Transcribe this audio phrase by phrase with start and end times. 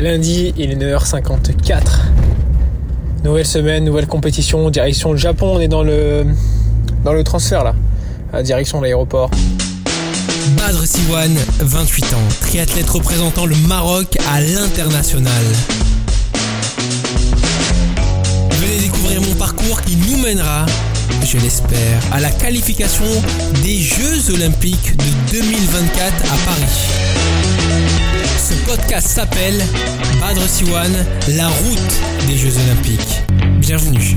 [0.00, 1.80] Lundi, il est 9h54.
[3.24, 5.54] Nouvelle semaine, nouvelle compétition, direction le Japon.
[5.56, 6.24] On est dans le,
[7.04, 9.28] dans le transfert là, direction l'aéroport.
[10.56, 15.44] Badr Siwan, 28 ans, triathlète représentant le Maroc à l'international.
[18.52, 20.64] Venez découvrir mon parcours qui nous mènera,
[21.24, 23.04] je l'espère, à la qualification
[23.64, 28.07] des Jeux Olympiques de 2024 à Paris.
[28.38, 29.60] Ce podcast s'appelle
[30.20, 30.92] Badr Siwan,
[31.36, 33.20] la route des Jeux Olympiques.
[33.58, 34.16] Bienvenue.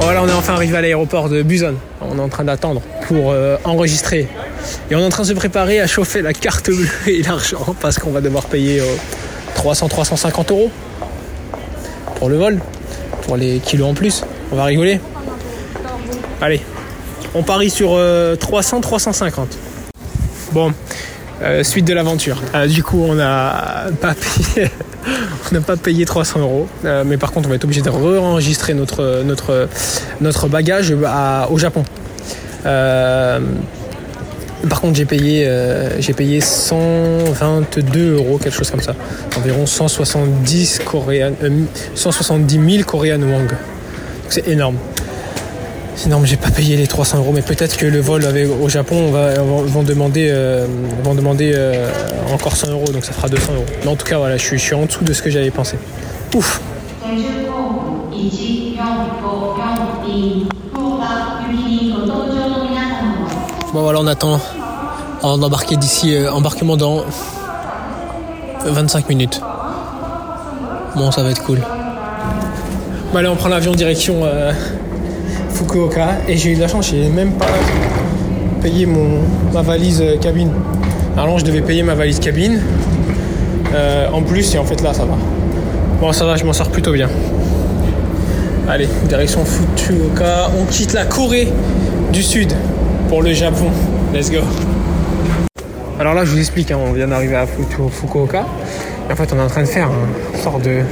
[0.00, 1.74] Voilà, on est enfin arrivé à l'aéroport de Busan.
[2.00, 4.26] On est en train d'attendre pour euh, enregistrer.
[4.90, 7.76] Et on est en train de se préparer à chauffer la carte bleue et l'argent
[7.80, 8.82] parce qu'on va devoir payer
[9.56, 10.70] 300-350 euros
[12.16, 12.58] pour le vol,
[13.22, 14.24] pour les kilos en plus.
[14.50, 14.98] On va rigoler.
[16.40, 16.60] Allez,
[17.34, 19.46] on parie sur 300-350.
[20.52, 20.72] Bon,
[21.42, 22.42] euh, suite de l'aventure.
[22.54, 24.70] Euh, du coup, on n'a pas payé,
[25.66, 29.22] pas payé 300 euros, Euh, mais par contre, on va être obligé de re-enregistrer notre
[29.24, 29.68] notre
[30.20, 30.94] notre bagage
[31.50, 31.84] au Japon.
[32.66, 33.38] Euh,
[34.68, 38.94] par contre, j'ai payé euh, j'ai payé 122 euros, quelque chose comme ça,
[39.36, 41.50] environ 170 coréen, euh,
[41.94, 43.20] 170 000 coréennes.
[43.20, 43.52] Donc
[44.28, 44.76] c'est énorme.
[45.98, 48.24] Sinon, j'ai pas payé les 300 euros, mais peut-être que le vol
[48.62, 50.64] au Japon va, vont demander, euh,
[51.02, 51.90] vont demander euh,
[52.32, 53.64] encore 100 euros, donc ça fera 200 euros.
[53.82, 55.76] Mais en tout cas, voilà, je suis, en dessous de ce que j'avais pensé.
[56.36, 56.60] Ouf
[63.72, 64.40] Bon voilà, on attend
[65.24, 67.02] on embarquer d'ici, euh, embarquement dans
[68.64, 69.40] 25 minutes.
[70.94, 71.58] Bon, ça va être cool.
[73.12, 74.22] Bon, allez, on prend l'avion direction...
[75.58, 77.46] Fukuoka et j'ai eu de la chance, j'ai même pas
[78.62, 79.18] payé mon,
[79.52, 80.50] ma valise euh, cabine.
[81.16, 82.60] Normalement, je devais payer ma valise cabine
[83.74, 85.14] euh, en plus et en fait là, ça va.
[86.00, 87.08] Bon, ça va, je m'en sors plutôt bien.
[88.68, 90.50] Allez, direction Fukuoka.
[90.60, 91.48] On quitte la Corée
[92.12, 92.52] du Sud
[93.08, 93.66] pour le Japon.
[94.14, 94.38] Let's go.
[95.98, 98.46] Alors là, je vous explique, hein, on vient d'arriver à Fuku- Fukuoka.
[99.08, 100.82] Et en fait, on est en train de faire un sort de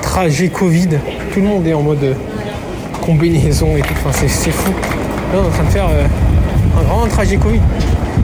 [0.00, 0.88] trajet Covid.
[1.34, 2.16] Tout le monde est en mode
[3.06, 3.94] euh, combinaison et tout.
[4.04, 4.70] Enfin, c'est, fou.
[5.32, 6.06] Là, on est en train de faire euh,
[6.80, 7.60] un grand trajet Covid.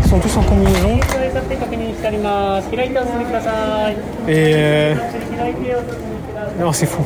[0.05, 0.99] Ils sont tous en combinaison.
[4.29, 4.95] Et euh,
[6.61, 7.03] non, c'est fou.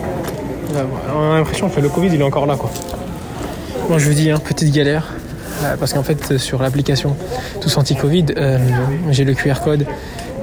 [1.15, 2.71] On a l'impression que le Covid, il est encore là, quoi.
[3.89, 5.13] Moi, je vous dis, hein, petite galère.
[5.65, 7.17] euh, Parce qu'en fait, sur l'application
[7.61, 8.27] Tous Anti-Covid,
[9.11, 9.87] j'ai le QR code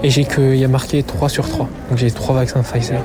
[0.03, 1.67] et j'ai qu'il y a marqué 3 sur 3.
[1.89, 2.99] Donc j'ai 3 vaccins Pfizer.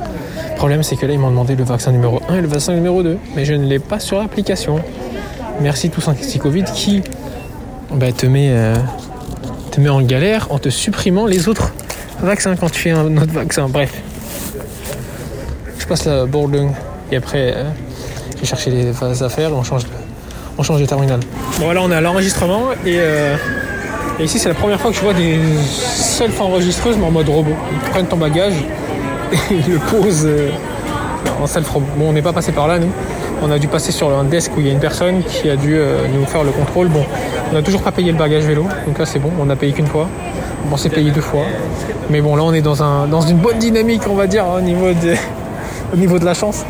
[0.58, 2.74] Le problème, c'est que là, ils m'ont demandé le vaccin numéro 1 et le vaccin
[2.74, 3.16] numéro 2.
[3.36, 4.80] Mais je ne l'ai pas sur l'application.
[5.60, 7.00] Merci Tous Anti-Covid qui
[7.94, 8.74] bah, te, met, euh,
[9.70, 11.72] te met en galère en te supprimant les autres
[12.20, 13.68] vaccins quand tu fais un autre vaccin.
[13.68, 14.02] Bref.
[15.78, 16.72] Je passe la boarding
[17.12, 17.62] et après, euh,
[18.34, 19.82] je vais chercher les affaires et on change
[20.58, 21.20] on change de terminal.
[21.60, 23.36] Bon là on est à l'enregistrement et, euh,
[24.18, 27.54] et ici c'est la première fois que je vois des self-enregistreuses mais en mode robot.
[27.72, 28.54] Ils prennent ton bagage
[29.50, 30.50] ils le posent euh,
[31.40, 31.86] en self-robot.
[31.96, 32.90] Bon on n'est pas passé par là nous.
[33.42, 35.56] On a dû passer sur un desk où il y a une personne qui a
[35.56, 36.88] dû euh, nous faire le contrôle.
[36.88, 37.04] Bon,
[37.50, 39.72] on n'a toujours pas payé le bagage vélo, donc là c'est bon, on a payé
[39.72, 40.08] qu'une fois.
[40.64, 41.44] Bon, c'est payé deux fois.
[42.10, 44.60] Mais bon, là on est dans, un, dans une bonne dynamique, on va dire, au
[44.60, 45.14] niveau de,
[45.94, 46.64] au niveau de la chance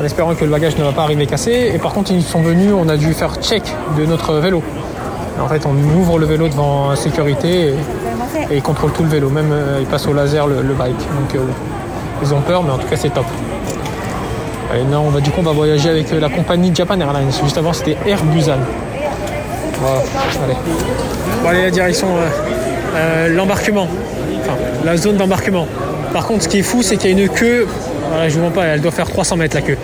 [0.00, 1.70] en espérant que le bagage ne va pas arriver cassé.
[1.74, 3.62] Et par contre, ils sont venus, on a dû faire check
[3.96, 4.62] de notre vélo.
[5.40, 7.74] En fait, on ouvre le vélo devant sécurité et,
[8.50, 9.28] et ils contrôlent tout le vélo.
[9.30, 10.98] Même euh, ils passent au laser le, le bike.
[10.98, 11.38] Donc euh,
[12.22, 13.26] ils ont peur, mais en tout cas, c'est top.
[14.74, 17.30] Et non, on va, du coup, on va voyager avec euh, la compagnie Japan Airlines.
[17.42, 18.58] Juste avant, c'était Air Busan.
[19.80, 20.00] Voilà,
[20.44, 20.56] allez.
[21.42, 22.20] Bon, allez, la direction, euh,
[22.94, 23.86] euh, l'embarquement.
[24.40, 25.66] Enfin, la zone d'embarquement.
[26.12, 27.66] Par contre, ce qui est fou, c'est qu'il y a une queue.
[28.08, 29.78] Voilà, je vous mens pas, elle doit faire 300 mètres la queue.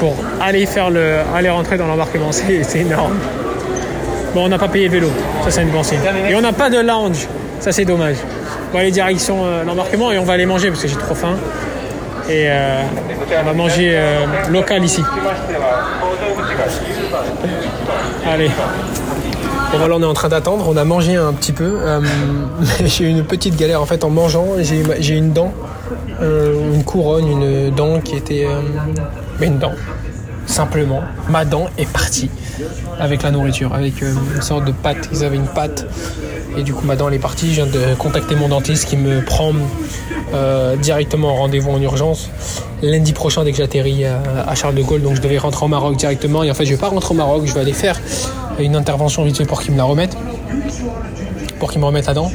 [0.00, 2.28] Pour aller faire le, aller rentrer dans l'embarquement.
[2.30, 3.14] C'est c'est énorme.
[4.34, 5.08] Bon, on n'a pas payé le vélo.
[5.44, 6.00] Ça, c'est une bon signe.
[6.28, 7.26] Et on n'a pas de lounge.
[7.70, 8.16] C'est dommage.
[8.72, 11.34] Bon, allez, direction euh, l'embarquement et on va aller manger parce que j'ai trop faim.
[12.28, 12.82] Et euh,
[13.40, 15.02] on va manger euh, local ici.
[18.24, 18.50] Allez.
[19.76, 20.66] Voilà, on est en train d'attendre.
[20.68, 21.78] On a mangé un petit peu.
[22.84, 24.46] j'ai eu une petite galère en fait en mangeant.
[24.60, 25.52] J'ai une dent,
[26.20, 28.46] une couronne, une dent qui était.
[29.40, 29.72] mais une dent.
[30.46, 32.30] Simplement, ma dent est partie
[33.00, 35.08] avec la nourriture, avec une sorte de pâte.
[35.12, 35.86] Ils avaient une pâte.
[36.56, 37.48] Et du coup, ma dent elle est partie.
[37.52, 39.52] Je viens de contacter mon dentiste qui me prend
[40.34, 42.30] euh, directement en rendez-vous en urgence
[42.82, 45.02] lundi prochain dès que j'atterris à, Charles de Gaulle.
[45.02, 46.42] Donc je devais rentrer au Maroc directement.
[46.42, 47.42] Et en fait, je vais pas rentrer au Maroc.
[47.44, 48.00] Je vais aller faire
[48.58, 50.16] une intervention vite fait pour qu'ils me la remettent,
[51.58, 52.30] pour qu'ils me remettent à dents.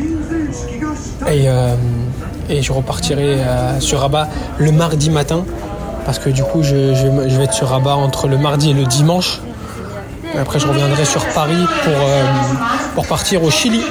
[1.27, 1.73] Et, euh,
[2.49, 4.27] et je repartirai euh, sur Rabat
[4.57, 5.45] le mardi matin,
[6.05, 8.83] parce que du coup, je- je vais être sur Rabat entre le mardi et le
[8.85, 9.39] dimanche.
[10.35, 12.23] Et après, je reviendrai sur Paris pour, euh,
[12.95, 13.81] pour partir au Chili.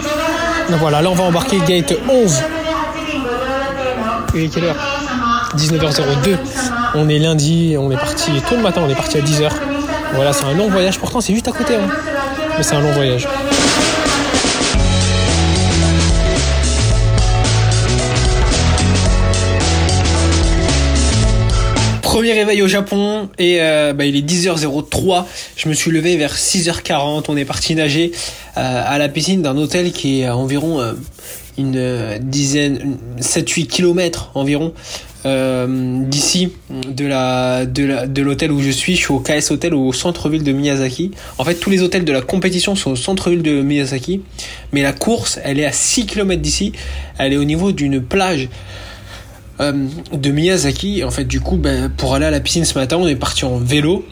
[0.70, 2.42] Donc voilà, là, on va embarquer gate 11.
[4.34, 4.76] Il est quelle heure?
[5.56, 6.36] 19h02.
[6.94, 9.50] On est lundi, on est parti tôt le matin, on est parti à 10h.
[10.14, 11.74] Voilà, c'est un long voyage, pourtant c'est juste à côté.
[11.76, 11.88] hein.
[12.56, 13.26] Mais c'est un long voyage.
[22.10, 25.26] Premier réveil au Japon et euh, bah, il est 10h03.
[25.54, 27.26] Je me suis levé vers 6h40.
[27.28, 28.10] On est parti nager
[28.56, 30.94] euh, à la piscine d'un hôtel qui est à environ euh,
[31.56, 34.74] une euh, dizaine, 7-8 km environ
[35.24, 38.96] euh, d'ici, de la de la de l'hôtel où je suis.
[38.96, 41.12] Je suis au KS Hotel au centre-ville de Miyazaki.
[41.38, 44.22] En fait, tous les hôtels de la compétition sont au centre-ville de Miyazaki,
[44.72, 46.72] mais la course, elle est à 6 km d'ici.
[47.18, 48.48] Elle est au niveau d'une plage
[49.60, 49.72] euh,
[50.12, 51.04] de Miyazaki.
[51.04, 53.44] En fait, du coup, ben, pour aller à la piscine ce matin, on est parti
[53.44, 54.04] en vélo.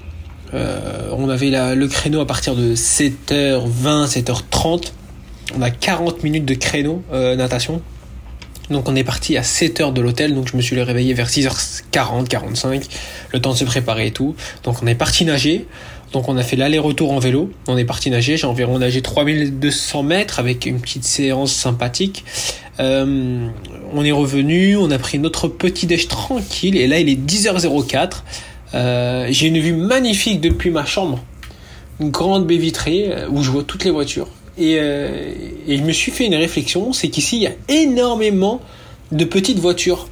[0.55, 4.93] Euh, on avait le créneau à partir de 7h20, 7h30.
[5.56, 7.83] On a 40 minutes de créneau euh, natation.
[8.71, 12.27] Donc on est parti à 7h de l'hôtel, donc je me suis réveillé vers 6h40,
[12.29, 12.87] 45,
[13.33, 14.35] le temps de se préparer et tout.
[14.62, 15.67] Donc on est parti nager,
[16.12, 20.03] donc on a fait l'aller-retour en vélo, on est parti nager, j'ai environ nagé 3200
[20.03, 22.27] mètres avec une petite séance sympathique.
[22.80, 23.48] Euh,
[23.92, 28.22] on est revenu, on a pris notre petit déj tranquille, et là il est 10h04.
[28.75, 31.22] Euh, j'ai une vue magnifique depuis ma chambre,
[32.00, 34.28] une grande baie vitrée euh, où je vois toutes les voitures.
[34.58, 38.60] Et, je me suis fait une réflexion, c'est qu'ici il y a énormément
[39.12, 40.08] de petites voitures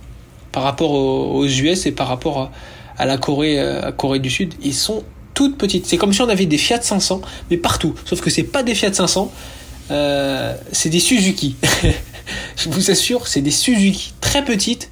[0.53, 2.53] par rapport aux, US et par rapport
[2.97, 4.55] à, la Corée, à Corée du Sud.
[4.63, 5.03] Ils sont
[5.37, 5.87] toutes petites.
[5.87, 7.21] C'est comme si on avait des Fiat 500,
[7.51, 7.95] mais partout.
[8.05, 9.31] Sauf que c'est pas des Fiat 500,
[9.93, 11.55] euh, c'est des Suzuki.
[12.57, 14.91] je vous assure, c'est des Suzuki très petites,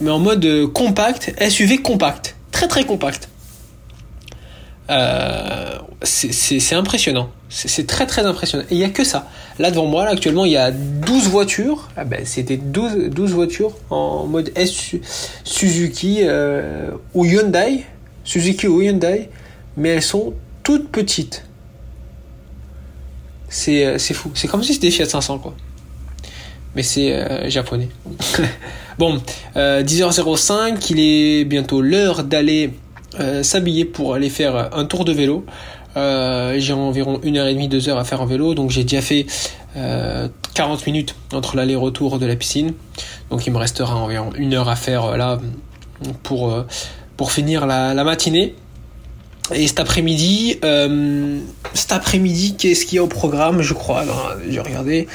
[0.00, 3.28] mais en mode euh, compact, SUV compact, très très compact.
[4.90, 7.30] Euh, c'est- impressionnant.
[7.48, 8.64] C'est très très impressionnant.
[8.70, 9.28] Il n'y a que ça.
[9.58, 11.88] Là devant moi, actuellement, il y a 12 voitures.
[11.96, 14.52] Ah ben, C'était 12, 12 voitures en mode
[15.44, 17.84] Suzuki euh, ou Hyundai.
[18.24, 19.28] Suzuki ou Hyundai.
[19.76, 21.44] Mais elles sont toutes petites.
[23.48, 24.30] C'est fou.
[24.34, 25.54] C'est comme si c'était Fiat 500 quoi.
[26.76, 27.88] Mais c'est euh, japonais.
[28.98, 29.20] bon,
[29.56, 32.72] euh, 10h05, il est bientôt l'heure d'aller
[33.18, 35.44] euh, s'habiller pour aller faire un tour de vélo.
[35.96, 38.84] Euh, j'ai environ une heure et demie, deux heures à faire en vélo, donc j'ai
[38.84, 39.26] déjà fait
[39.76, 42.74] euh, 40 minutes entre l'aller-retour de la piscine.
[43.30, 45.38] Donc il me restera environ une heure à faire euh, là
[46.22, 46.66] pour, euh,
[47.16, 48.54] pour finir la, matinée.
[49.52, 51.40] Et cet après-midi, euh,
[51.74, 53.62] cet après-midi, qu'est-ce qu'il y a au programme?
[53.62, 55.08] Je crois, alors, j'ai regardé.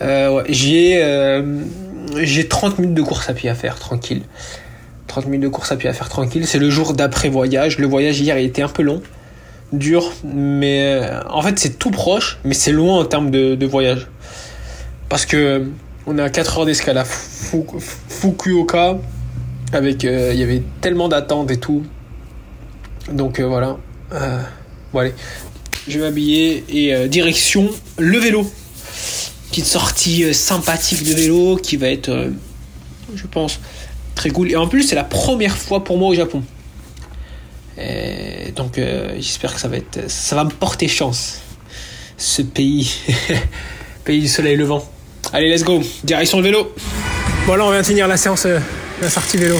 [0.00, 1.60] Euh, j'ai euh,
[2.22, 4.22] j'ai 30 minutes de course à pied à faire, tranquille.
[5.08, 6.46] 30 minutes de course à pied à faire tranquille.
[6.46, 7.78] C'est le jour d'après voyage.
[7.78, 9.02] Le voyage hier il était un peu long,
[9.72, 13.66] dur, mais euh, en fait c'est tout proche, mais c'est loin en termes de, de
[13.66, 14.06] voyage.
[15.08, 15.64] Parce que
[16.06, 17.64] on à 4 heures d'escale à Fu-
[18.08, 18.98] Fukuoka,
[19.72, 21.82] avec il y avait tellement d'attentes et tout.
[23.12, 23.76] Donc voilà.
[24.92, 25.14] Bon allez,
[25.86, 27.68] je vais m'habiller et direction
[27.98, 28.46] le vélo.
[29.64, 32.30] Sortie euh, sympathique de vélo qui va être, euh,
[33.14, 33.60] je pense,
[34.14, 34.50] très cool.
[34.50, 36.42] Et en plus, c'est la première fois pour moi au Japon.
[37.76, 41.40] Et donc, euh, j'espère que ça va être, ça va me porter chance.
[42.16, 42.90] Ce pays,
[44.04, 44.88] pays du soleil levant.
[45.32, 45.80] Allez, let's go.
[46.04, 46.74] Direction le vélo.
[47.46, 48.46] Voilà, on vient de finir la séance,
[49.00, 49.56] la sortie vélo.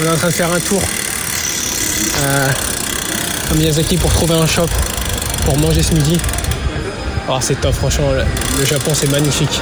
[0.00, 0.80] On est en train de faire un tour
[3.50, 4.68] à Miyazaki pour trouver un shop
[5.44, 6.18] pour manger ce midi.
[7.32, 9.60] Oh, c'est top, franchement, le, Japon c'est magnifique.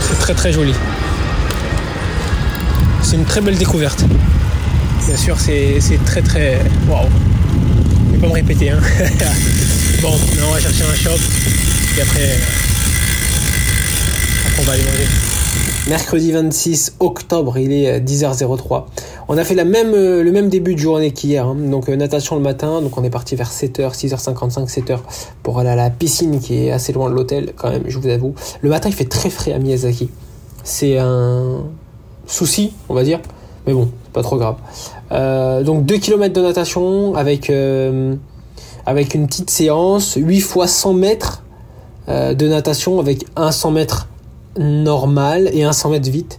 [0.00, 0.74] C'est très très joli.
[3.02, 4.04] C'est une très belle découverte.
[5.06, 6.58] Bien sûr, c'est très très.
[6.88, 7.06] Waouh!
[8.08, 8.80] Je vais pas me répéter, hein.
[10.02, 10.10] bon,
[10.44, 11.20] on va chercher un shop.
[11.96, 12.36] Et après, euh,
[14.48, 15.06] après on va aller manger.
[15.86, 18.86] Mercredi 26 octobre, il est euh, 10h03.
[19.28, 21.46] On a fait euh, le même début de journée qu'hier.
[21.46, 21.56] hein.
[21.56, 24.98] Donc euh, natation le matin, donc on est parti vers 7h, 6h55, 7h
[25.42, 28.06] pour aller à la piscine qui est assez loin de l'hôtel quand même, je vous
[28.06, 28.34] avoue.
[28.60, 30.10] Le matin il fait très frais à Miyazaki.
[30.62, 31.64] C'est un
[32.26, 33.20] souci, on va dire.
[33.66, 34.56] Mais bon, c'est pas trop grave.
[35.10, 38.18] Euh, donc 2 km de natation avec, une
[38.86, 41.42] petite séance, 8 fois 100 mètres
[42.08, 44.08] de natation avec un 100 mètres
[44.56, 46.38] normal et un 100 mètres vite.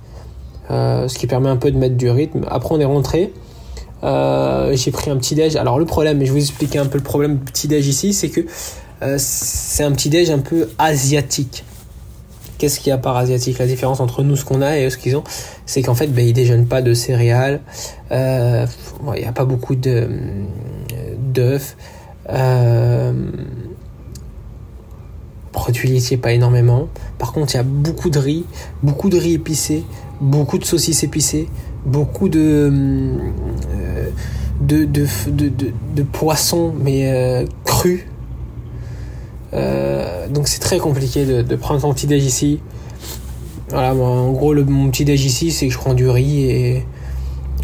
[0.69, 2.45] Euh, ce qui permet un peu de mettre du rythme.
[2.49, 3.33] Après, on est rentré.
[4.03, 5.55] Euh, j'ai pris un petit déj.
[5.55, 8.13] Alors le problème, je vais vous expliquer un peu le problème du petit déj ici,
[8.13, 8.41] c'est que
[9.01, 11.63] euh, c'est un petit déj un peu asiatique.
[12.57, 13.59] Qu'est-ce qu'il y a par asiatique?
[13.59, 15.23] La différence entre nous, ce qu'on a et ce qu'ils ont,
[15.65, 17.61] c'est qu'en fait, ben, ils déjeunent pas de céréales.
[18.11, 18.67] Il
[19.15, 20.09] n'y a pas beaucoup de
[21.33, 21.77] d'œufs.
[25.51, 26.87] Produits laitiers, pas énormément.
[27.17, 28.45] Par contre, il y a beaucoup de riz,
[28.83, 29.83] beaucoup de riz épicé,
[30.21, 31.49] beaucoup de saucisses épicées,
[31.85, 32.71] beaucoup de
[33.71, 34.09] euh,
[34.61, 35.51] de, de,
[35.95, 38.05] de, poissons, mais euh, crus.
[39.53, 42.59] Euh, donc c'est très compliqué de, prendre son petit déj ici.
[43.69, 46.85] Voilà, en gros, le, mon petit déj ici, c'est que je prends du riz et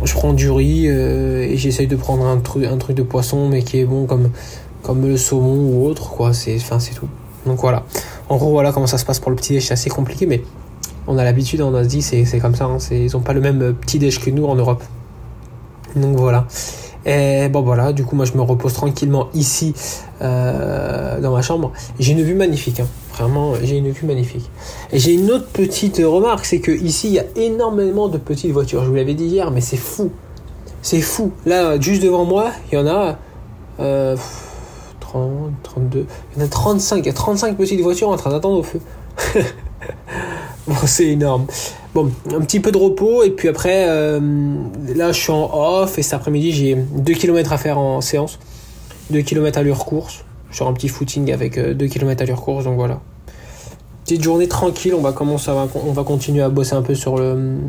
[0.03, 3.47] je prends du riz euh, et j'essaye de prendre un truc, un truc de poisson,
[3.47, 4.29] mais qui est bon comme,
[4.81, 6.33] comme le saumon ou autre, quoi.
[6.33, 7.07] C'est, enfin, c'est tout.
[7.45, 7.85] Donc voilà.
[8.29, 9.65] En gros, voilà comment ça se passe pour le petit déj.
[9.65, 10.41] C'est assez compliqué, mais
[11.07, 12.65] on a l'habitude en Asie, c'est, comme ça.
[12.65, 12.77] Hein.
[12.91, 14.83] Ils ont pas le même petit déj que nous en Europe.
[15.95, 16.47] Donc voilà.
[17.05, 19.73] Et bon voilà, du coup moi je me repose tranquillement ici
[20.21, 21.73] euh, dans ma chambre.
[21.99, 22.87] J'ai une vue magnifique, hein.
[23.13, 24.49] vraiment j'ai une vue magnifique.
[24.93, 28.51] Et j'ai une autre petite remarque, c'est que ici il y a énormément de petites
[28.51, 28.83] voitures.
[28.85, 30.11] Je vous l'avais dit hier, mais c'est fou,
[30.81, 31.33] c'est fou.
[31.45, 33.17] Là juste devant moi, il y en a
[33.81, 34.15] euh,
[35.01, 36.05] 30, 32,
[36.35, 36.99] il y en a 35.
[36.99, 38.79] Il y a 35 petites voitures en train d'attendre au feu.
[40.67, 41.45] bon c'est énorme.
[41.93, 44.19] Bon, un petit peu de repos et puis après, euh,
[44.95, 48.39] là je suis en off et cet après-midi j'ai 2 km à faire en séance.
[49.11, 50.25] 2 km à l'heure course.
[50.51, 52.99] Sur un petit footing avec 2 km à l'heure course, donc voilà.
[54.03, 57.59] Petite journée tranquille, on va commencer on va continuer à bosser un peu sur, le,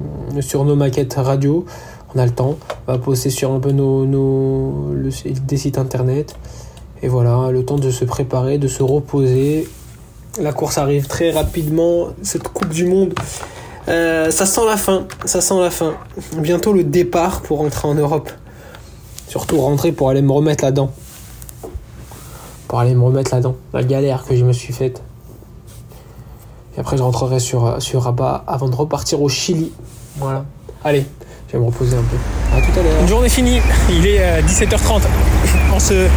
[0.41, 1.65] sur nos maquettes radio.
[2.13, 2.57] On a le temps.
[2.87, 4.93] On va bosser sur un peu nos, nos
[5.47, 6.37] des sites internet.
[7.03, 9.69] Et voilà, le temps de se préparer, de se reposer.
[10.41, 13.15] La course arrive très rapidement, cette Coupe du Monde.
[13.87, 15.95] Euh, ça sent la fin, ça sent la fin.
[16.39, 18.31] Bientôt le départ pour rentrer en Europe.
[19.29, 20.91] Surtout rentrer pour aller me remettre là-dedans.
[22.67, 23.55] Pour aller me remettre là-dedans.
[23.73, 25.03] La galère que je me suis faite.
[26.77, 29.73] Et après je rentrerai sur, sur Rabat avant de repartir au Chili.
[30.17, 30.45] Voilà.
[30.83, 31.05] Allez,
[31.49, 32.17] je vais me reposer un peu.
[32.57, 33.01] À tout à l'heure.
[33.03, 33.61] Une journée finie.
[33.89, 35.03] Il est euh, 17h30
[35.73, 36.09] en ce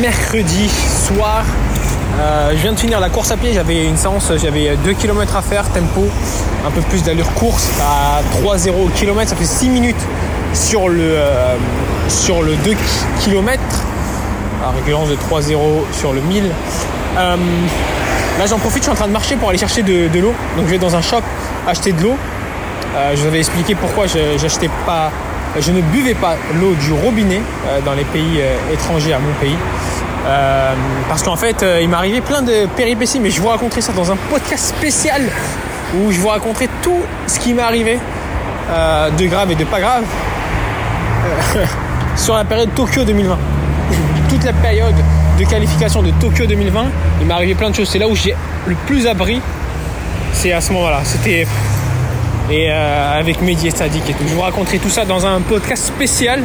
[0.00, 1.44] mercredi soir.
[2.20, 5.36] Euh, je viens de finir la course à pied, j'avais une séance, j'avais 2 km
[5.36, 6.06] à faire, tempo,
[6.64, 10.06] un peu plus d'allure course à 3-0 km, ça fait 6 minutes
[10.52, 11.56] sur le, euh,
[12.08, 12.76] sur le 2
[13.24, 13.60] km,
[14.64, 15.56] à réglance de 3-0
[15.92, 16.44] sur le 1000.
[16.44, 17.36] Euh,
[18.38, 20.34] là j'en profite, je suis en train de marcher pour aller chercher de, de l'eau,
[20.56, 21.22] donc je vais dans un shop
[21.66, 22.16] acheter de l'eau.
[23.12, 24.04] je vous avais expliqué pourquoi
[24.86, 25.10] pas,
[25.58, 27.42] je ne buvais pas l'eau du robinet
[27.84, 28.40] dans les pays
[28.72, 29.56] étrangers à mon pays.
[30.26, 30.74] Euh,
[31.08, 33.92] parce qu'en fait, euh, il m'est arrivé plein de péripéties, mais je vous raconterai ça
[33.92, 35.22] dans un podcast spécial
[35.98, 37.98] où je vous raconterai tout ce qui m'est arrivé
[38.70, 40.04] euh, de grave et de pas grave
[42.16, 43.38] sur la période Tokyo 2020.
[44.30, 44.94] Toute la période
[45.38, 46.84] de qualification de Tokyo 2020,
[47.20, 47.90] il m'est arrivé plein de choses.
[47.90, 48.34] C'est là où j'ai
[48.66, 49.42] le plus appris.
[50.32, 51.00] C'est à ce moment-là.
[51.04, 51.46] C'était
[52.50, 54.24] et avec Mehdi et Sadik et tout.
[54.28, 56.42] Je vous raconterai tout ça dans un podcast spécial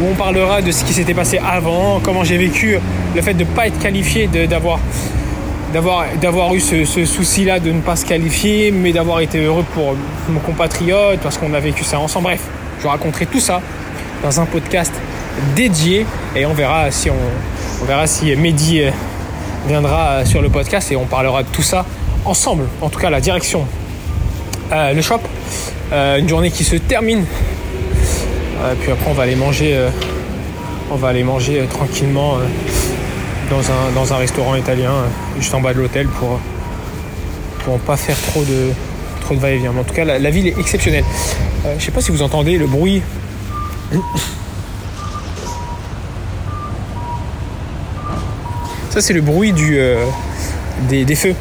[0.00, 2.78] où on parlera de ce qui s'était passé avant, comment j'ai vécu
[3.14, 4.80] le fait de ne pas être qualifié, d'avoir
[6.54, 9.94] eu ce, souci-là de ne pas se qualifier, mais d'avoir été heureux pour
[10.28, 12.24] mon compatriote parce qu'on a vécu ça ensemble.
[12.24, 12.42] Bref,
[12.82, 13.60] je raconterai tout ça
[14.22, 14.92] dans un podcast
[15.54, 18.82] dédié et on verra si on, verra si Mehdi
[19.66, 21.84] viendra sur le podcast et on parlera de tout ça
[22.24, 22.64] ensemble.
[22.80, 23.66] En tout cas, la direction,
[24.72, 25.20] euh, le shop,
[25.92, 27.63] euh, une journée qui se termine euh,
[28.80, 29.90] puis après on va aller manger, euh,
[30.90, 32.38] on va aller manger euh, tranquillement
[33.50, 34.92] dans, un, dans un restaurant italien
[35.38, 36.40] juste en bas de l'hôtel pour
[37.64, 38.70] pour pas faire trop de
[39.20, 39.72] trop de va-et-vient.
[39.72, 41.04] Mais en tout cas la, ville est exceptionnelle.
[41.78, 43.02] je sais pas si vous entendez le bruit.
[48.90, 49.52] Ça c'est le bruit
[50.88, 51.34] des, feux.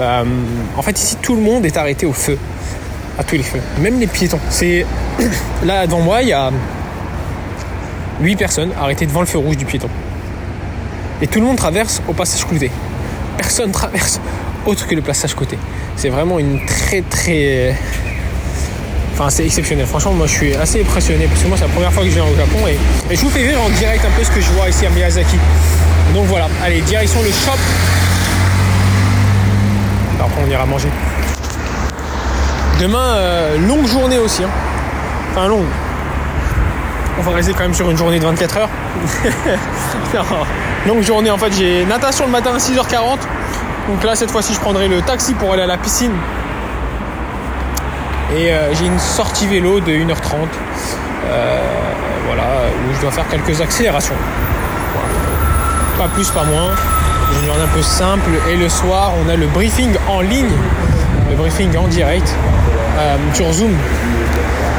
[0.00, 2.38] en fait ici tout le monde est arrêté au feu
[3.20, 4.40] à tous les feux, même les piétons.
[4.48, 4.86] C'est
[5.64, 6.50] là devant moi, il y a
[8.22, 9.88] 8 personnes arrêtées devant le feu rouge du piéton.
[11.20, 12.70] Et tout le monde traverse au passage côté.
[13.36, 14.20] Personne traverse
[14.64, 15.58] autre que le passage côté.
[15.96, 17.76] C'est vraiment une très très
[19.12, 19.84] Enfin, c'est exceptionnel.
[19.84, 22.14] Franchement, moi, je suis assez impressionné parce que moi, c'est la première fois que je
[22.14, 24.40] viens au Japon et, et, je vous fais vivre en direct un peu ce que
[24.40, 25.36] je vois ici à Miyazaki.
[26.14, 27.58] Donc voilà, allez, direction le shop.
[30.18, 30.88] Après, on ira manger.
[32.80, 34.42] Demain, euh, longue journée aussi.
[34.42, 34.48] Hein.
[35.32, 35.66] Enfin, longue.
[37.18, 38.68] On va rester quand même sur une journée de 24 heures.
[40.86, 43.18] longue journée, en fait, j'ai natation le matin à 6h40.
[43.86, 46.14] Donc là, cette fois-ci, je prendrai le taxi pour aller à la piscine.
[48.34, 50.48] Et euh, j'ai une sortie vélo de 1h30.
[51.26, 51.58] Euh,
[52.28, 52.44] voilà,
[52.88, 54.16] où je dois faire quelques accélérations.
[54.94, 56.08] Voilà.
[56.08, 56.70] Pas plus, pas moins.
[57.38, 58.30] Une journée un peu simple.
[58.48, 60.56] Et le soir, on a le briefing en ligne,
[61.28, 62.34] le briefing en direct
[63.34, 63.76] sur Zoom,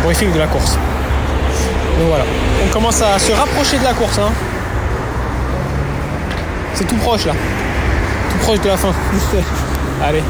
[0.03, 0.77] briefing de la course.
[1.98, 2.24] Donc voilà,
[2.65, 4.20] on commence à se rapprocher de la course.
[4.20, 4.32] Hein.
[6.74, 7.34] C'est tout proche là,
[8.32, 8.94] tout proche de la fin.
[10.03, 10.24] Allez.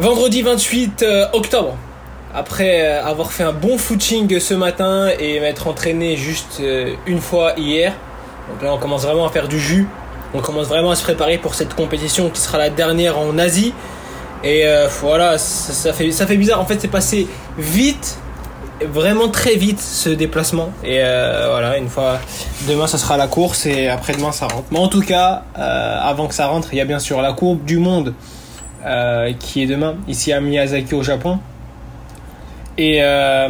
[0.00, 1.76] Vendredi 28 euh, octobre.
[2.38, 7.20] Après euh, avoir fait un bon footing ce matin et m'être entraîné juste euh, une
[7.20, 7.94] fois hier.
[8.48, 9.88] Donc là on commence vraiment à faire du jus.
[10.34, 13.74] On commence vraiment à se préparer pour cette compétition qui sera la dernière en Asie.
[14.44, 14.64] Et
[15.00, 16.60] voilà, ça, fait, ça fait bizarre.
[16.60, 17.26] En fait c'est passé
[17.58, 18.18] vite,
[18.84, 20.70] vraiment très vite ce déplacement.
[20.84, 22.18] Et voilà, une fois,
[22.68, 24.66] demain ça sera la course et après-demain ça rentre.
[24.70, 27.64] Mais en tout cas, avant que ça rentre, il y a bien sûr la courbe
[27.64, 28.14] du monde
[28.86, 31.40] euh, qui est demain, ici à Miyazaki au Japon.
[32.78, 33.48] Et euh,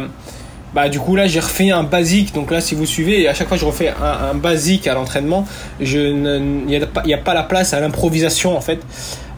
[0.73, 2.33] bah, du coup, là, j'ai refait un basique.
[2.33, 5.47] Donc là, si vous suivez, à chaque fois je refais un, basique à l'entraînement,
[5.79, 8.79] il n'y a, a, pas la place à l'improvisation en fait.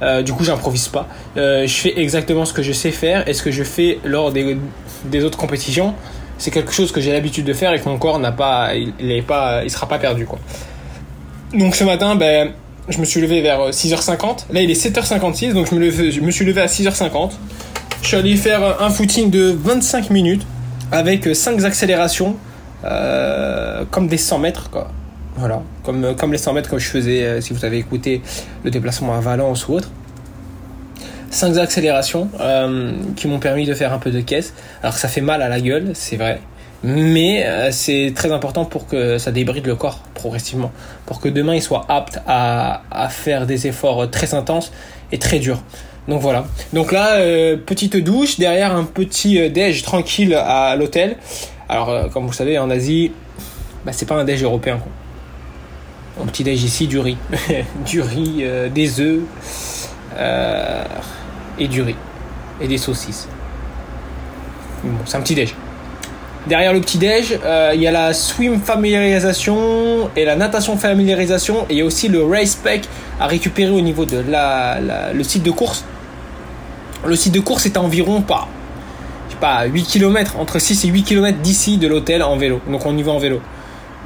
[0.02, 1.08] Euh, du coup, j'improvise pas.
[1.36, 4.58] je fais exactement ce que je sais faire et ce que je fais lors des,
[5.06, 5.94] des autres compétitions.
[6.38, 8.94] C'est quelque chose que j'ai l'habitude de faire et que mon corps n'a pas, il,
[9.00, 10.40] il, pas, il sera pas perdu quoi.
[11.54, 12.52] Donc ce matin, ben,
[12.90, 14.24] je me suis levé vers 6h50.
[14.24, 17.32] Euh, Là, il est 7h56, donc je me, je me suis levé à 6h50.
[18.02, 20.46] Je suis allé faire un footing de 25 minutes
[20.92, 22.36] avec 5 accélérations,
[22.84, 24.92] euh, comme des 100 mètres, quoi.
[25.38, 28.22] Voilà, comme, euh, comme les 100 mètres que je faisais si vous avez écouté
[28.64, 29.90] le déplacement à Valence ou autre.
[31.30, 32.30] 5 accélérations
[33.16, 34.54] qui m'ont permis de faire un peu de caisse.
[34.84, 36.42] Alors ça fait mal à la gueule, c'est vrai
[36.84, 40.72] mais euh, c'est très important pour que ça débride le corps progressivement,
[41.06, 44.72] pour que demain il soit apte à, à faire des efforts très intenses
[45.12, 45.62] et très durs.
[46.08, 46.46] Donc voilà.
[46.74, 51.18] Donc là, euh, petite douche, derrière un petit euh, déj tranquille à l'hôtel.
[51.70, 53.12] Alors comme vous savez, en Asie,
[53.86, 54.78] bah, c'est pas un déj européen.
[54.78, 56.24] Quoi.
[56.24, 57.18] Un petit déj ici, du riz.
[57.86, 59.22] du riz, des œufs
[61.58, 61.96] et du riz.
[62.60, 63.28] Et des saucisses.
[64.84, 65.56] Bon, c'est un petit déj.
[66.48, 71.66] Derrière le petit-déj, euh, il y a la swim familiarisation et la natation familiarisation.
[71.70, 72.82] Et il y a aussi le race pack
[73.20, 74.80] à récupérer au niveau de la,
[75.14, 75.86] le site de course.
[77.06, 78.48] Le site de course est à environ pas,
[79.28, 82.62] je sais pas, 8 km, entre 6 et 8 km d'ici de l'hôtel en vélo.
[82.70, 83.42] Donc on y va en vélo.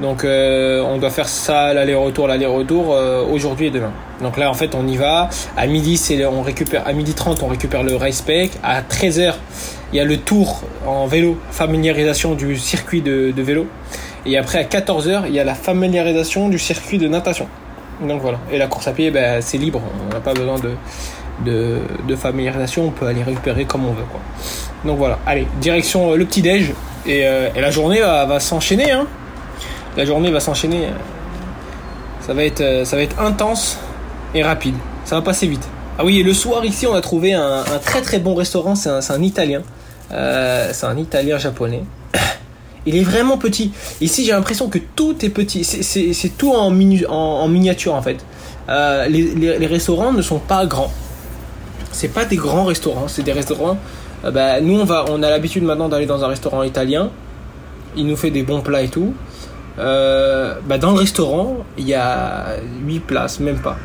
[0.00, 3.92] Donc euh, on doit faire ça l'aller-retour, l'aller-retour euh, aujourd'hui et demain.
[4.22, 5.30] Donc là en fait on y va.
[5.56, 8.50] À midi on récupère à midi 30 on récupère le race pack.
[8.62, 9.34] À 13h
[9.92, 13.66] il y a le tour en vélo, familiarisation du circuit de, vélo.
[14.26, 17.48] Et après à 14h il y a la familiarisation du circuit de natation.
[18.02, 18.38] Donc voilà.
[18.50, 19.80] Et la course à pied ben, c'est libre.
[20.06, 20.72] On n'a pas besoin de,
[21.44, 22.86] de, de, familiarisation.
[22.86, 24.20] On peut aller récupérer comme on veut quoi.
[24.84, 25.18] Donc voilà.
[25.26, 26.72] Allez direction euh, le petit déj
[27.06, 28.90] et, et la journée va, va s'enchaîner.
[28.90, 29.06] Hein
[29.96, 30.88] la journée va s'enchaîner.
[32.26, 33.78] Ça va être, euh, ça va être intense
[34.34, 34.74] et rapide.
[35.04, 35.66] Ça va passer vite.
[35.98, 38.74] Ah oui, et le soir ici, on a trouvé un, très très bon restaurant.
[38.74, 39.62] C'est un, italien.
[40.12, 41.84] Euh, c'est un italien japonais.
[42.86, 43.72] Il est vraiment petit.
[44.00, 45.64] Ici, j'ai l'impression que tout est petit.
[45.64, 48.18] C'est tout en, en, miniature en fait.
[48.68, 50.92] Euh, les, restaurants ne sont pas grands.
[51.96, 53.08] C'est pas des grands restaurants.
[53.08, 53.78] C'est des restaurants.
[54.22, 57.08] bah, nous, on va, on a l'habitude maintenant d'aller dans un restaurant italien.
[57.96, 59.14] Il nous fait des bons plats et tout.
[59.78, 63.78] Euh, bah dans le restaurant, il y a 8 places, même pas.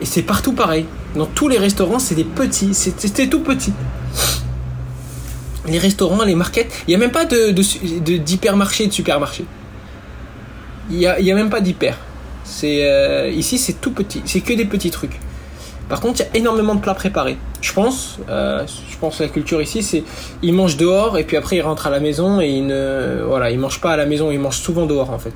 [0.00, 0.86] Et c'est partout pareil.
[1.14, 2.72] Dans tous les restaurants, c'est des petits.
[2.72, 3.74] C'était tout petit.
[5.68, 9.44] Les restaurants, les markets, il n'y a même pas de, d'hypermarché de, de supermarché.
[10.90, 11.98] Il n'y a, y a même pas d'hyper.
[12.64, 14.22] Euh, ici, c'est tout petit.
[14.24, 15.18] C'est que des petits trucs.
[15.88, 17.36] Par contre, il y a énormément de plats préparés.
[17.60, 20.02] Je pense, euh, je pense que la culture ici, c'est
[20.42, 23.50] ils mangent dehors et puis après ils rentrent à la maison et ils ne, voilà,
[23.50, 25.32] ils mangent pas à la maison, ils mangent souvent dehors en fait.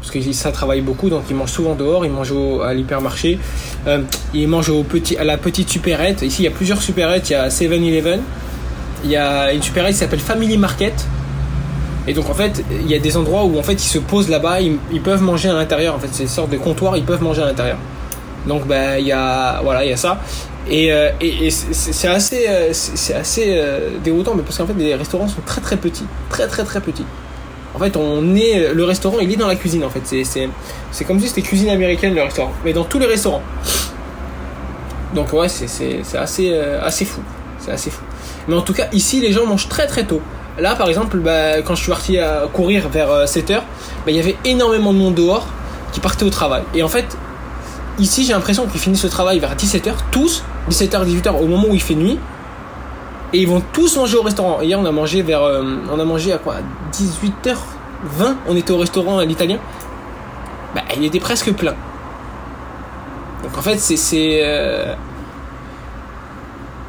[0.00, 3.38] Parce que ça travaille beaucoup, donc ils mangent souvent dehors, ils mangent à l'hypermarché,
[3.86, 4.02] euh,
[4.34, 6.22] ils mangent au petit, à la petite supérette.
[6.22, 8.20] Ici, il y a plusieurs supérettes, il y a 7-Eleven,
[9.04, 10.94] il y a une supérette qui s'appelle Family Market.
[12.08, 14.30] Et donc en fait, il y a des endroits où en fait ils se posent
[14.30, 15.94] là-bas, ils, ils peuvent manger à l'intérieur.
[15.94, 17.78] En fait, c'est une sorte de comptoir, ils peuvent manger à l'intérieur.
[18.48, 20.18] Donc ben il y a voilà il y a ça
[20.70, 24.94] et, euh, et, c'est assez euh, c'est assez euh, déroutant mais parce qu'en fait les
[24.94, 27.06] restaurants sont très très petits très très très petits.
[27.74, 30.48] En fait on est le restaurant il est dans la cuisine en fait c'est
[30.90, 33.42] c'est comme si c'était cuisine américaine le restaurant mais dans tous les restaurants.
[35.14, 37.20] Donc ouais c'est c'est assez assez fou
[37.58, 38.02] c'est assez fou.
[38.48, 40.22] Mais en tout cas ici les gens mangent très très tôt.
[40.58, 43.62] Là, par exemple, bah, quand je suis parti à courir vers 7h, bah,
[44.08, 45.46] il y avait énormément de monde dehors
[45.92, 46.62] qui partait au travail.
[46.74, 47.16] Et en fait,
[47.98, 51.74] ici, j'ai l'impression qu'ils finissent le travail vers 17h, tous, 17h, 18h, au moment où
[51.74, 52.18] il fait nuit.
[53.32, 54.60] Et ils vont tous manger au restaurant.
[54.62, 55.42] Hier, on a mangé vers.
[55.42, 56.56] euh, on a mangé à quoi?
[56.92, 59.58] 18h20 On était au restaurant à l'italien.
[60.74, 61.74] Bah, il était presque plein.
[63.42, 63.96] Donc en fait, c'est.
[63.96, 64.94] c'est, euh,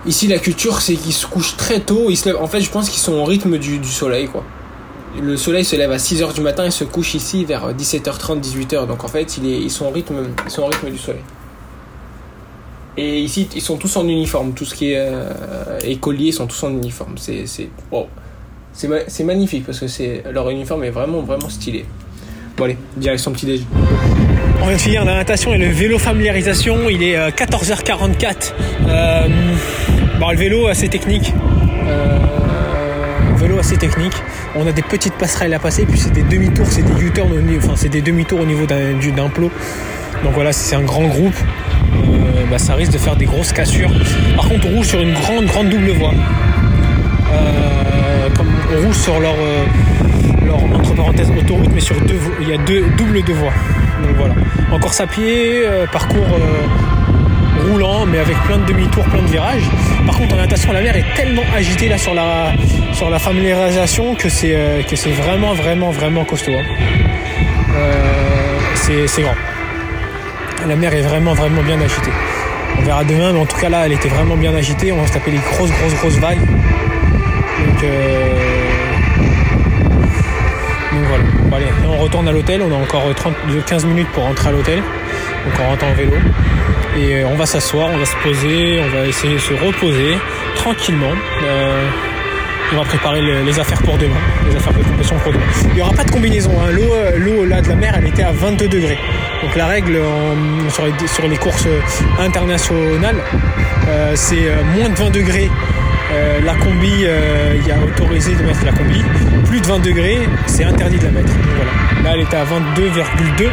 [0.05, 2.05] Ici, la culture, c'est qu'ils se couchent très tôt.
[2.09, 2.41] Ils se lèvent...
[2.41, 4.43] En fait, je pense qu'ils sont au rythme du, du soleil, quoi.
[5.17, 8.87] Le soleil se lève à 6h du matin et se couche ici vers 17h30, 18h.
[8.87, 10.27] Donc en fait, ils, sont au rythme...
[10.45, 11.21] ils sont au rythme du soleil.
[12.97, 14.53] Et ici, ils sont tous en uniforme.
[14.53, 17.17] Tout ce qui est euh, écoliers sont tous en uniforme.
[17.17, 17.69] C'est, c'est,
[19.07, 21.85] c'est magnifique parce que leur uniforme est vraiment, vraiment stylé.
[22.57, 23.61] Bon, allez, direction petit déj.
[24.61, 26.89] On vient de finir la natation et le vélo familiarisation.
[26.89, 28.53] Il est euh, 14h44.
[28.87, 29.27] Euh,
[30.19, 31.33] bon, le vélo assez technique.
[31.87, 32.19] Euh,
[33.37, 34.15] vélo assez technique.
[34.55, 37.73] On a des petites passerelles à passer, puis c'est des demi-tours, c'est des U-turns, enfin
[37.75, 39.51] c'est des demi-tours au niveau d'un, du- d'un plot.
[40.23, 41.35] Donc voilà, si c'est un grand groupe.
[41.93, 43.91] euh, bah, ça risque de faire des grosses cassures.
[44.35, 46.13] Par contre, on roule sur une grande, grande double voie.
[47.31, 49.65] Euh, comme on roule sur leur, euh,
[50.45, 53.53] leur entre parenthèses autoroute, mais sur deux, il y a deux double de voies.
[54.03, 54.33] Donc voilà.
[54.71, 56.25] En course pied, parcours
[57.67, 59.69] roulant, mais avec plein de demi-tours, plein de virages.
[60.05, 62.53] Par contre, en natation, la mer est tellement agitée là sur la
[62.93, 66.51] sur la familiarisation que c'est euh, que c'est vraiment, vraiment, vraiment costaud.
[66.51, 66.63] hein.
[67.75, 68.57] Euh,
[69.07, 69.35] c'est grand.
[70.67, 72.11] La mer est vraiment, vraiment bien agitée.
[72.79, 74.91] On verra demain, mais en tout cas là, elle était vraiment bien agitée.
[74.91, 76.39] On va se taper les grosses, grosses, grosses vagues.
[76.39, 78.33] Donc, euh...
[80.91, 81.23] Donc voilà.
[81.49, 82.61] Bon, allez, on retourne à l'hôtel.
[82.61, 83.33] On a encore 30,
[83.65, 84.79] 15 minutes pour rentrer à l'hôtel.
[84.79, 86.13] Donc on rentre en vélo.
[86.99, 90.17] Et euh, on va s'asseoir, on va se poser, on va essayer de se reposer
[90.55, 91.13] tranquillement.
[91.43, 91.87] Euh,
[92.73, 94.15] on va préparer le- les affaires pour demain,
[94.49, 94.79] les affaires de.
[95.69, 96.51] Il n'y aura pas de combinaison.
[96.61, 96.69] hein.
[96.71, 98.97] L'eau, euh, l'eau là de la mer, elle était à 22 degrés.
[99.43, 99.97] Donc la règle
[100.69, 101.67] sur, les, courses
[102.19, 103.15] internationales,
[104.15, 105.49] c'est moins de 20 degrés.
[106.43, 109.01] La combi, il y a autorisé de mettre la combi.
[109.47, 111.31] Plus de 20 degrés, c'est interdit de la mettre.
[112.03, 113.45] Là, elle était à 22,2.
[113.45, 113.51] Donc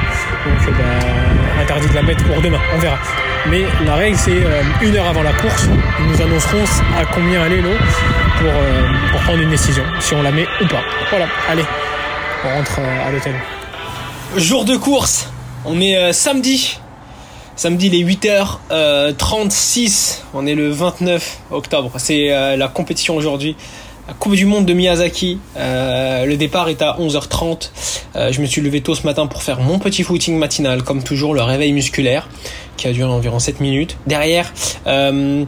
[0.69, 2.59] euh, bah, interdit de la mettre pour demain.
[2.75, 2.99] On verra.
[3.51, 5.69] Mais la règle, c'est euh, une heure avant la course,
[6.01, 6.65] nous annonceront
[6.99, 7.77] à combien aller l'eau
[8.39, 8.83] pour, euh,
[9.13, 10.83] pour prendre une décision, si on la met ou pas.
[11.11, 11.63] Voilà, allez,
[12.45, 13.37] on rentre euh, à l'hôtel.
[14.37, 15.31] Jour de course,
[15.65, 16.81] on est samedi.
[17.55, 21.93] Samedi, les 8h36, on est le 29 octobre.
[21.97, 23.57] C'est la compétition aujourd'hui.
[24.09, 25.41] La Coupe du Monde de Miyazaki.
[25.57, 27.71] Euh, le départ est à 11h30.
[28.15, 31.03] Euh, je me suis levé tôt ce matin pour faire mon petit footing matinal, comme
[31.03, 32.29] toujours, le réveil musculaire,
[32.77, 33.97] qui a duré environ 7 minutes.
[34.07, 34.53] Derrière,
[34.87, 35.45] euh,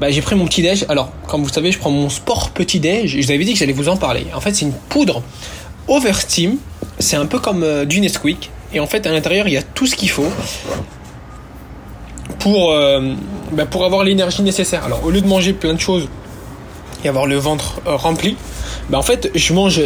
[0.00, 0.86] bah, j'ai pris mon petit déj.
[0.88, 3.16] Alors, comme vous savez, je prends mon sport petit déj.
[3.20, 4.26] Je vous avais dit que j'allais vous en parler.
[4.34, 5.22] En fait, c'est une poudre
[5.86, 6.56] Oversteam.
[6.98, 8.50] C'est un peu comme du Nesquik.
[8.74, 10.30] Et en fait, à l'intérieur, il y a tout ce qu'il faut
[12.40, 12.74] pour,
[13.52, 14.84] bah, pour avoir l'énergie nécessaire.
[14.84, 16.08] Alors, au lieu de manger plein de choses
[17.08, 18.36] avoir le ventre euh, rempli,
[18.90, 19.80] bah, en fait, je mange.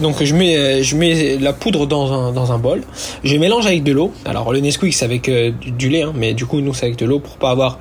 [0.00, 2.82] Donc, je mets, euh, je mets la poudre dans un, dans un bol.
[3.24, 4.12] Je mélange avec de l'eau.
[4.24, 6.98] Alors, le Nesquik, c'est avec euh, du, lait, hein, mais du coup, nous, c'est avec
[6.98, 7.78] de l'eau pour pas avoir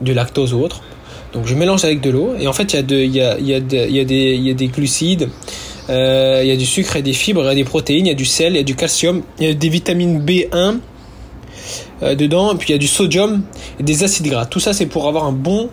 [0.00, 0.80] de lactose ou autre.
[1.32, 2.34] Donc, je mélange avec de l'eau.
[2.38, 4.04] Et en fait, il y, a il y, a, il y, a il y, a
[4.04, 5.28] des- il y a des glucides.
[5.88, 8.08] euh, Il y a du sucre et des fibres, il y a des protéines, il
[8.08, 10.78] y a du sel, il y a du calcium, il y a des vitamines B1
[12.02, 13.42] euh, dedans, puis il y a du sodium
[13.78, 14.46] et des acides gras.
[14.46, 15.68] Tout ça, c'est pour avoir un bon,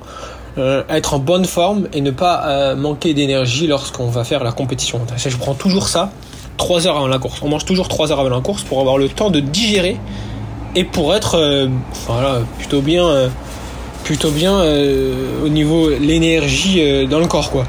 [0.57, 4.51] euh, être en bonne forme et ne pas euh, manquer d'énergie lorsqu'on va faire la
[4.51, 4.99] compétition.
[5.15, 6.11] Je prends toujours ça
[6.57, 7.39] 3 heures avant la course.
[7.43, 9.97] On mange toujours 3 heures avant la course pour avoir le temps de digérer
[10.75, 11.67] et pour être euh,
[12.07, 13.27] voilà, plutôt bien, euh,
[14.03, 14.63] plutôt bien
[15.43, 17.65] au niveau l'énergie dans le corps quoi.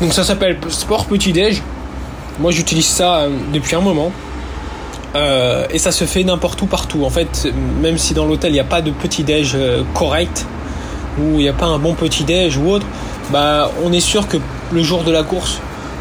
[0.00, 1.62] Donc ça s'appelle sport petit déj.
[2.38, 4.12] Moi j'utilise ça depuis un moment.
[5.14, 7.04] Et ça se fait n'importe où partout.
[7.04, 10.46] En fait, même si dans l'hôtel il n'y a pas de petit déj euh, correct
[11.18, 12.86] ou il n'y a pas un bon petit déj ou autre,
[13.30, 14.38] bah on est sûr que
[14.72, 15.60] le jour de la course,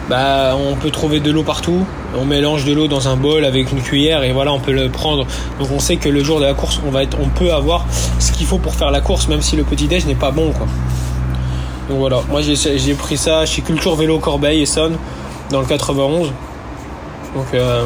[0.10, 1.86] bah on peut trouver de l'eau partout.
[2.18, 4.90] On mélange de l'eau dans un bol avec une cuillère et voilà on peut le
[4.90, 5.26] prendre.
[5.60, 7.86] Donc on sait que le jour de la course, on va être, on peut avoir
[8.20, 10.52] ce qu'il faut pour faire la course, même si le petit déj n'est pas bon
[10.52, 10.68] quoi.
[11.90, 14.98] Donc voilà, moi j'ai pris ça chez Culture Vélo Corbeil et Sonne
[15.52, 16.32] dans le 91.
[17.36, 17.86] Donc euh,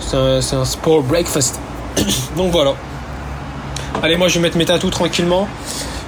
[0.00, 1.60] c'est un, un sport breakfast.
[2.36, 2.74] Donc voilà.
[4.02, 5.48] Allez, moi je vais mettre mes tatous tranquillement.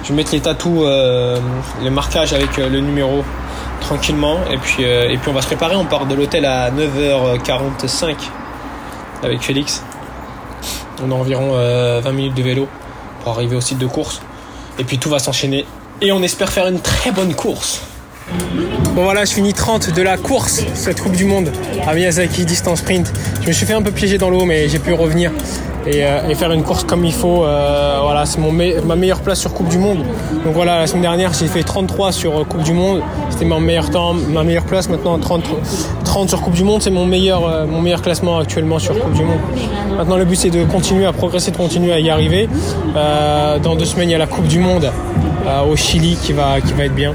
[0.07, 1.37] Je vais mettre les tatous, euh,
[1.83, 3.25] les marquages avec euh, le numéro
[3.81, 4.37] tranquillement.
[4.49, 5.75] Et puis, euh, et puis on va se préparer.
[5.75, 8.15] On part de l'hôtel à 9h45
[9.21, 9.83] avec Félix.
[11.05, 12.69] On a environ euh, 20 minutes de vélo
[13.21, 14.21] pour arriver au site de course.
[14.79, 15.65] Et puis tout va s'enchaîner.
[15.99, 17.81] Et on espère faire une très bonne course.
[18.95, 21.51] Bon voilà, je finis 30 de la course, cette Coupe du Monde
[21.85, 23.11] à Miyazaki, distance sprint.
[23.41, 25.31] Je me suis fait un peu piéger dans l'eau, mais j'ai pu revenir
[25.91, 27.43] et, euh, et faire une course comme il faut.
[27.45, 29.99] Euh, voilà, c'est ma meilleure place sur Coupe du Monde.
[30.43, 33.01] Donc voilà, la semaine dernière, j'ai fait 33 sur euh, Coupe du Monde.
[33.29, 34.89] C'était mon meilleur temps, ma meilleure place.
[34.89, 35.43] Maintenant, 30,
[36.03, 39.23] 30 sur Coupe du Monde, c'est mon meilleur, mon meilleur classement actuellement sur Coupe du
[39.23, 39.39] Monde.
[39.97, 42.49] Maintenant, le but, c'est de continuer à progresser, de continuer à y arriver.
[43.63, 44.91] Dans deux semaines, il y a la Coupe du Monde
[45.69, 47.13] au Chili qui va, qui va être bien.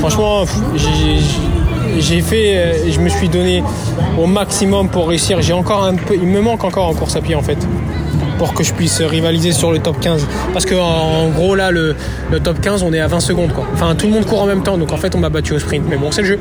[0.00, 0.44] Franchement,
[0.76, 1.20] j'ai-
[1.98, 3.62] j'ai- fait, euh, je me suis donné
[4.18, 5.40] au maximum pour réussir.
[5.42, 7.58] J'ai encore un peu, il me manque encore en course à pied en fait,
[8.38, 10.26] pour que je puisse rivaliser sur le top 15.
[10.52, 11.94] Parce que en gros là, le,
[12.42, 13.64] top 15, on est à 20 secondes quoi.
[13.74, 15.58] Enfin, tout le monde court en même temps, donc en fait, on m'a battu au
[15.58, 15.84] sprint.
[15.88, 16.38] Mais bon, c'est le jeu.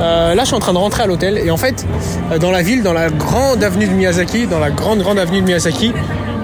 [0.00, 1.84] Euh, là, je suis en train de rentrer à l'hôtel et en fait,
[2.32, 5.40] euh, dans la ville, dans la grande avenue de Miyazaki, dans la grande grande avenue
[5.40, 5.92] de Miyazaki,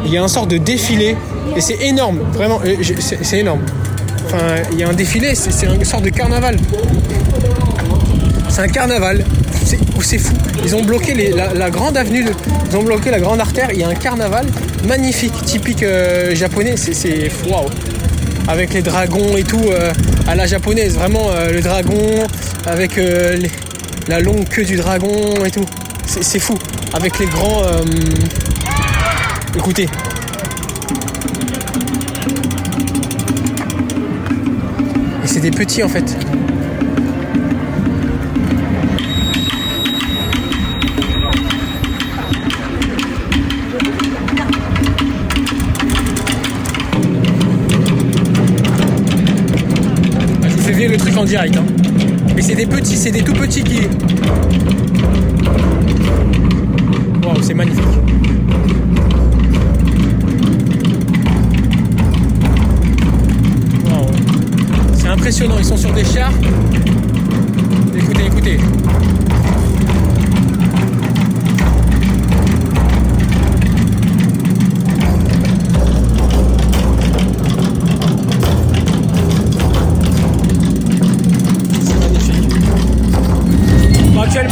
[0.05, 1.17] il y a un sort de défilé
[1.57, 2.61] et c'est énorme, vraiment,
[3.01, 3.61] c'est énorme.
[4.27, 4.39] Enfin,
[4.73, 6.59] il y a un défilé, c'est c'est une sorte de carnaval.
[8.57, 9.23] C'est un carnaval.
[9.67, 10.33] C'est c'est fou.
[10.65, 12.25] Ils ont bloqué la, grande avenue,
[12.71, 13.69] ils ont bloqué la grande artère.
[13.71, 14.47] Il y a un carnaval
[14.89, 16.75] magnifique, typique euh, japonais.
[16.79, 17.69] C'est- waouh.
[18.49, 19.93] Avec les dragons et tout euh,
[20.27, 20.95] à la japonaise.
[20.95, 22.01] Vraiment euh, le dragon
[22.65, 22.99] avec
[24.09, 25.67] la longue queue du dragon et tout.
[26.07, 26.55] C'est fou.
[26.95, 27.61] Avec les grands.
[29.55, 29.87] Écoutez.
[35.23, 36.17] Et c'est des petits en fait.
[51.07, 51.57] Je vous fais vivre le truc en direct.
[51.57, 51.65] Hein.
[52.35, 53.81] Mais c'est des petits, c'est des tout petits qui.
[57.25, 57.85] Waouh, c'est magnifique.
[63.91, 64.07] Waouh.
[64.95, 66.33] C'est impressionnant, ils sont sur des chars.
[67.95, 68.59] Écoutez, écoutez.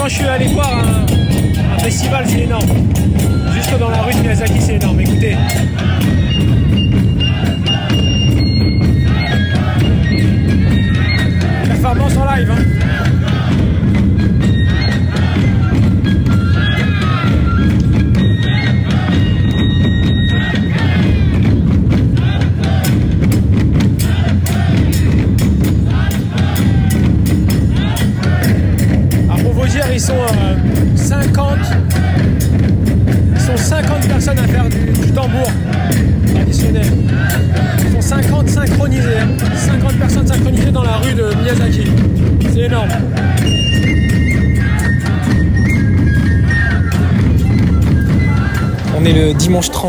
[0.08, 0.83] Je suis allé voir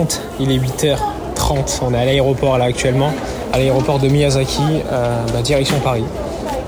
[0.05, 1.79] 30, il est 8h30.
[1.81, 3.11] On est à l'aéroport là actuellement,
[3.53, 6.03] à l'aéroport de Miyazaki, euh, bah, direction Paris.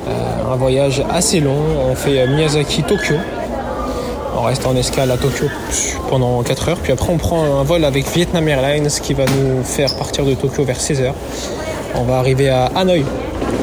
[0.08, 1.58] Euh, un voyage assez long.
[1.89, 3.15] On fait euh, Miyazaki-Tokyo.
[4.39, 5.47] On reste en escale à Tokyo
[6.10, 6.78] pendant 4 heures.
[6.78, 10.34] Puis après, on prend un vol avec Vietnam Airlines qui va nous faire partir de
[10.36, 11.15] Tokyo vers 16 heures.
[11.95, 13.04] On va arriver à Hanoï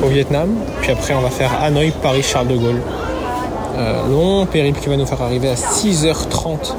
[0.05, 0.51] au Vietnam.
[0.83, 2.81] Puis après, on va faire Hanoï, Paris, Charles de Gaulle.
[4.09, 6.75] Long périple qui va nous faire arriver à 6h30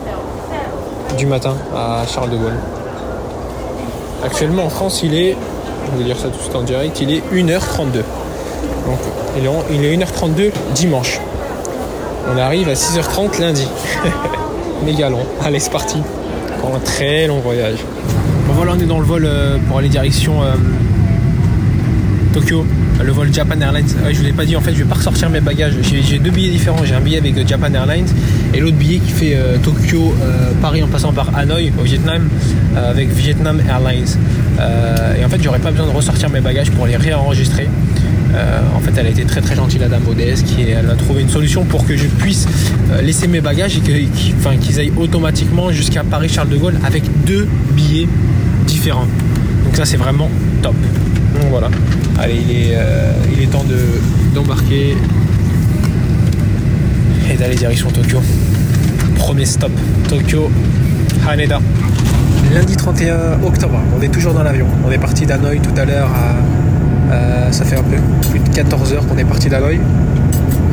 [1.17, 2.57] du matin à Charles de Gaulle.
[4.25, 5.35] Actuellement en France, il est,
[5.93, 7.93] je vais dire ça tout de suite en direct, il est 1h32.
[8.87, 8.99] Donc
[9.37, 11.19] il est, en- il est 1h32 dimanche.
[12.33, 13.67] On arrive à 6h30 lundi.
[14.85, 15.19] Méga long.
[15.43, 15.97] Allez, c'est parti.
[16.59, 17.77] Pour un très long voyage.
[18.47, 20.53] Bon voilà, on est dans le vol euh, pour aller direction euh,
[22.33, 22.65] Tokyo.
[23.03, 23.85] Le vol Japan Airlines.
[24.03, 25.73] Ouais, je vous l'ai pas dit, en fait, je vais pas ressortir mes bagages.
[25.81, 26.83] J'ai deux billets différents.
[26.85, 28.07] J'ai un billet avec euh, Japan Airlines
[28.53, 32.27] et l'autre billet qui fait euh, Tokyo, euh, Paris en passant par Hanoï au Vietnam
[32.75, 34.17] avec Vietnam Airlines.
[35.19, 37.67] Et en fait, j'aurais pas besoin de ressortir mes bagages pour les réenregistrer.
[38.75, 41.21] En fait, elle a été très très gentille, la dame Odès, qui elle a trouvé
[41.21, 42.47] une solution pour que je puisse
[43.01, 48.09] laisser mes bagages et qu'ils aillent automatiquement jusqu'à Paris Charles de Gaulle avec deux billets
[48.67, 49.07] différents.
[49.63, 50.29] Donc ça, c'est vraiment
[50.61, 50.75] top.
[51.49, 51.69] Voilà.
[52.19, 54.95] Allez, il est, euh, il est temps de- d'embarquer
[57.31, 58.19] et d'aller direction Tokyo.
[59.15, 59.71] Premier stop,
[60.07, 60.49] Tokyo,
[61.27, 61.59] Haneda.
[62.53, 64.67] Lundi 31 octobre, on est toujours dans l'avion.
[64.87, 66.09] On est parti d'Hanoï tout à l'heure
[67.11, 67.97] euh, ça fait un peu
[68.29, 69.79] plus de 14 heures qu'on est parti d'Hanoï.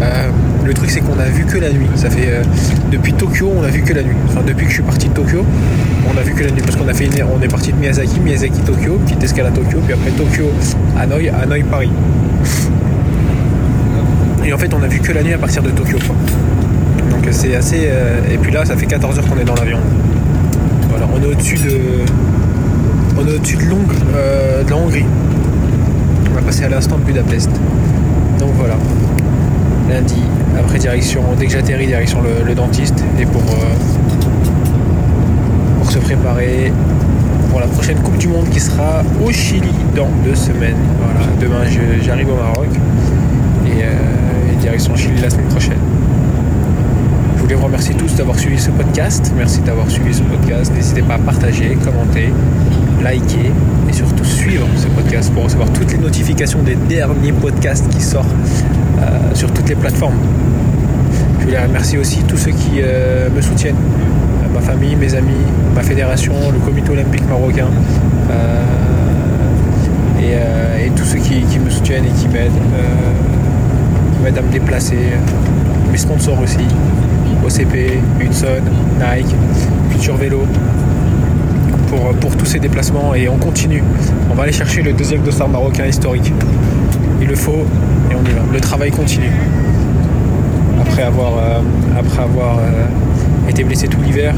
[0.03, 0.29] Euh,
[0.65, 1.87] le truc c'est qu'on a vu que la nuit.
[1.95, 2.43] Ça fait euh,
[2.91, 4.17] depuis Tokyo on a vu que la nuit.
[4.29, 5.45] Enfin depuis que je suis parti de Tokyo,
[6.13, 8.21] on a vu que la nuit parce qu'on a fait on est parti de Miyazaki,
[8.21, 10.47] Miyazaki Tokyo, petite escale à Tokyo, puis après Tokyo,
[10.99, 11.91] Hanoï, Hanoï Paris.
[14.45, 15.99] Et en fait, on a vu que la nuit à partir de Tokyo.
[16.07, 16.17] quoi.
[17.11, 17.83] Donc c'est assez.
[17.85, 19.79] euh, Et puis là, ça fait 14 heures qu'on est dans l'avion.
[20.91, 21.79] Voilà, on est au-dessus de.
[23.17, 23.63] On est au-dessus de,
[24.65, 25.05] de la Hongrie.
[26.31, 27.51] On va passer à l'instant de Budapest.
[28.41, 28.75] Donc voilà.
[29.89, 30.23] Lundi,
[30.59, 33.05] après direction, dès que j'atterris, direction le, dentiste.
[33.19, 33.75] Et pour, euh,
[35.79, 36.73] pour se préparer
[37.51, 40.77] pour la prochaine Coupe du Monde qui sera au Chili dans deux semaines.
[40.99, 41.65] Voilà, demain
[42.01, 42.69] j'arrive au Maroc
[43.67, 45.79] et, euh, et direction Chili la semaine prochaine.
[47.37, 49.33] Je voulais vous remercier tous d'avoir suivi ce podcast.
[49.37, 50.73] Merci d'avoir suivi ce podcast.
[50.75, 52.33] N'hésitez pas à partager, commenter,
[53.03, 53.51] liker
[53.89, 58.35] et surtout suivre ce podcast pour recevoir toutes les notifications des derniers podcasts qui sortent
[59.01, 60.19] euh, sur toutes les plateformes.
[61.41, 65.45] Je voulais remercier aussi tous ceux qui euh, me soutiennent, Euh, ma famille, mes amis,
[65.75, 67.69] ma fédération, le comité olympique marocain
[70.21, 72.53] et, tous ceux qui, me soutiennent et qui m'aident,
[74.13, 74.99] qui m'aident à me déplacer,
[75.91, 76.67] mes sponsors aussi,
[77.45, 78.63] OCP, Hudson,
[79.01, 79.35] Nike,
[79.91, 80.43] Future Vélo,
[81.93, 83.83] pour, pour tous ces déplacements et on continue.
[84.31, 86.33] On va aller chercher le deuxième dossard marocain historique.
[87.21, 87.67] Il le faut
[88.11, 88.41] et on y va.
[88.51, 89.33] Le travail continue.
[90.81, 91.61] Après avoir, euh,
[91.99, 94.35] après avoir euh, été blessé tout l'hiver,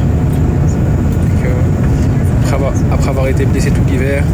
[1.44, 1.48] euh,
[2.92, 4.24] après, avoir, été blessé tout l'hiver,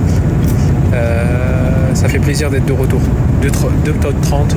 [0.93, 3.01] euh, ça fait plaisir d'être de retour.
[3.43, 3.49] 2
[3.91, 4.57] octobre 30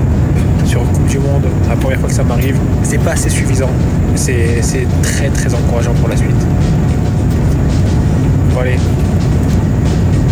[0.65, 3.69] sur Coupe du Monde, la première fois que ça m'arrive, c'est pas assez suffisant.
[4.15, 4.61] C'est
[5.01, 6.45] très très encourageant pour la suite.
[8.59, 8.77] Allez,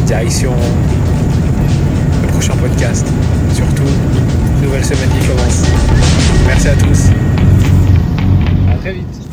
[0.06, 0.54] direction
[2.22, 3.06] le prochain podcast.
[3.54, 3.84] Surtout,
[4.62, 5.64] nouvelle semaine qui commence.
[6.48, 7.10] Merci à tous.
[8.72, 9.31] À très vite.